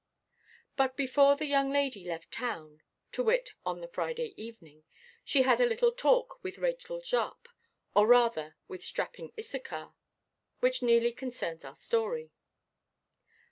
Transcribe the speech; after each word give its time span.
But 0.77 0.97
before 0.97 1.35
the 1.35 1.45
young 1.45 1.69
lady 1.69 2.03
left 2.03 2.31
town—to 2.31 3.21
wit, 3.23 3.51
on 3.63 3.81
the 3.81 3.87
Friday 3.87 4.33
evening—she 4.35 5.43
had 5.43 5.61
a 5.61 5.65
little 5.67 5.91
talk 5.91 6.39
with 6.43 6.57
Rachel 6.57 7.01
Jupp, 7.01 7.47
or 7.95 8.07
rather 8.07 8.55
with 8.67 8.83
strapping 8.83 9.31
Issachar, 9.39 9.93
which 10.59 10.81
nearly 10.81 11.11
concerns 11.11 11.63
our 11.63 11.75
story. 11.75 12.31